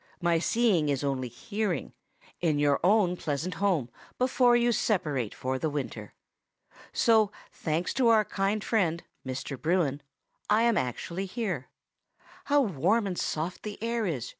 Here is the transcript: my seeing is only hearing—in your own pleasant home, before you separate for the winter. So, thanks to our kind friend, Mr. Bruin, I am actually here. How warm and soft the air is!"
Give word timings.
my 0.19 0.39
seeing 0.39 0.89
is 0.89 1.03
only 1.03 1.27
hearing—in 1.27 2.57
your 2.57 2.79
own 2.83 3.15
pleasant 3.15 3.53
home, 3.53 3.87
before 4.17 4.57
you 4.57 4.71
separate 4.71 5.31
for 5.35 5.59
the 5.59 5.69
winter. 5.69 6.15
So, 6.91 7.31
thanks 7.51 7.93
to 7.93 8.07
our 8.07 8.25
kind 8.25 8.63
friend, 8.63 9.03
Mr. 9.23 9.61
Bruin, 9.61 10.01
I 10.49 10.63
am 10.63 10.75
actually 10.75 11.27
here. 11.27 11.69
How 12.45 12.61
warm 12.61 13.05
and 13.05 13.15
soft 13.15 13.61
the 13.61 13.77
air 13.83 14.07
is!" 14.07 14.29